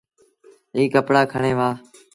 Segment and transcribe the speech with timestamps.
[0.75, 1.69] اي ڪپڙآ کڻي وهآ۔